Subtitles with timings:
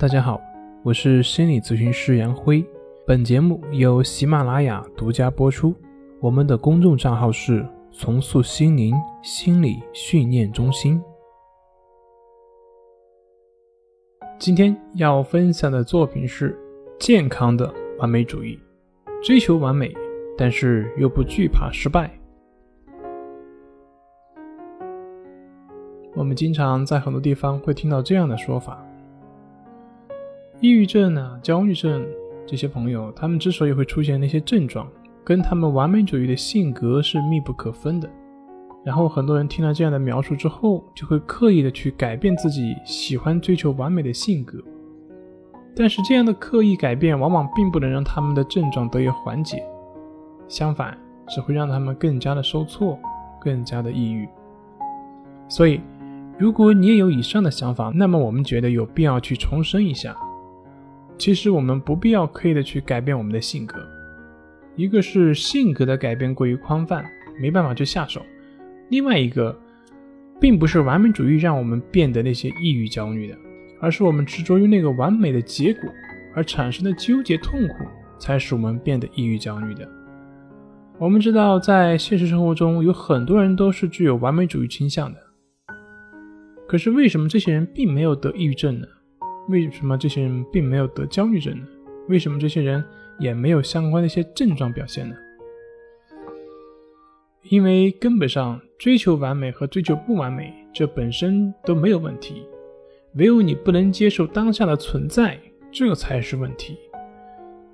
[0.00, 0.40] 大家好，
[0.82, 2.64] 我是心理咨询师杨辉。
[3.06, 5.74] 本节目由喜马拉雅独家播出。
[6.20, 10.98] 我们的公众账号是“重塑心灵心理训练中心”。
[14.40, 16.58] 今天要分享的作品是
[16.98, 18.58] 健康的完美主义，
[19.22, 19.92] 追求完美，
[20.34, 22.10] 但是又不惧怕失败。
[26.14, 28.82] 我们经常在很多地方会听到这样的说法。
[30.60, 32.06] 抑郁症啊，焦虑症
[32.46, 34.86] 这些朋友，他们之所以会出现那些症状，
[35.24, 38.06] 跟他们完美主义的性格是密不可分的。
[38.84, 44.58] 然后很多人听了这样的描述之后，就会刻意的去改变自己喜欢追求完美的性格。
[45.74, 49.64] 但是这样的刻意改变，往往并不能让他们的症状得以缓解，
[50.46, 50.94] 相反，
[51.26, 52.98] 只会让他们更加的受挫，
[53.40, 54.28] 更加的抑郁。
[55.48, 55.80] 所以，
[56.38, 60.14] 如果你也有以上的想法，那么我们觉得有必要去重申一下。
[61.20, 63.86] 其实我们不必要刻意的去改变我们的性格，
[64.74, 67.04] 一个是性格的改变过于宽泛，
[67.38, 68.22] 没办法去下手；
[68.88, 69.54] 另外一个，
[70.40, 73.36] 并不是完美主义让我们变得那些抑郁焦虑的，
[73.82, 75.82] 而是我们执着于那个完美的结果
[76.34, 77.74] 而产生的纠结痛苦，
[78.18, 79.86] 才使我们变得抑郁焦虑的。
[80.96, 85.20] 我们知道，在现实生活中有很多人都是具有完美主义倾向的，
[86.66, 88.86] 可是为什么这些人并没有得抑郁症呢？
[89.50, 91.66] 为什么这些人并没有得焦虑症呢？
[92.08, 92.82] 为什么这些人
[93.18, 95.14] 也没有相关的一些症状表现呢？
[97.42, 102.46] 因为根本上追求完美和追求不完美，这本身都没有问题，
[103.16, 105.36] 唯有你不能接受当下的存在，
[105.72, 106.78] 这才是问题。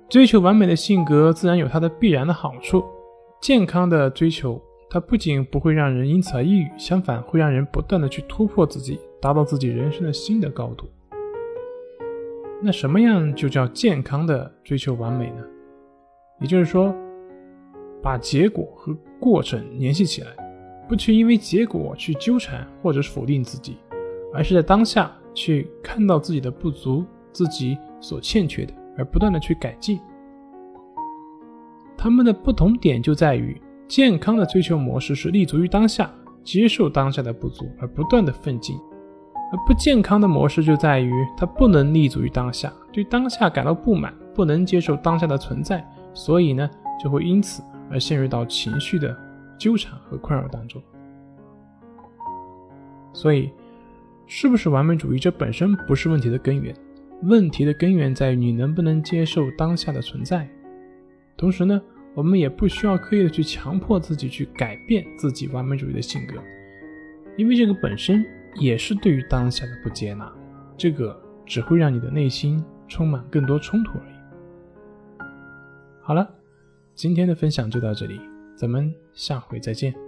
[0.09, 2.83] 追求完美的性格自然有它的必然的好处，
[3.39, 10.87] 健康的追求，它不仅不会让人因此而抑郁，相反会让人不断的去突破自己，达到自己人生的新的高度。
[12.61, 15.43] 那什么样就叫健康的追求完美呢？
[16.41, 16.93] 也就是说，
[18.01, 20.29] 把结果和过程联系起来，
[20.89, 23.77] 不去因为结果去纠缠或者是否定自己，
[24.33, 29.99] 而是在当下去看到自己的不足，自己所欠缺的，而不断的去改进。
[31.95, 36.11] 他们的不同点就在于，健康的追求模式是立足于当下，
[36.43, 38.75] 接受当下的不足，而不断的奋进。
[39.49, 46.69] 而不健康的模式就在于，它不能立足于当下，对当下感到不满，不能接受当下的存在，所以呢，
[47.01, 49.15] 就会因此而陷入到情绪的
[49.57, 50.81] 纠缠和困扰当中。
[53.13, 53.49] 所以，
[54.25, 56.75] 是不是完美主义，这本身不是问题的根源，
[57.23, 60.45] 问题的根源在于你能不能接受当下的存在。
[61.37, 61.81] 同时呢，
[62.13, 66.35] 我们也不需要刻意的去强迫自己去改变自己完美主义的性格，
[67.37, 68.25] 因为这个本身。
[68.59, 70.31] 也是对于当下的不接纳，
[70.77, 75.25] 这个只会让你的内心充满更多冲突而已。
[76.01, 76.29] 好了，
[76.95, 78.19] 今天的分享就到这里，
[78.55, 80.06] 咱们下回再见。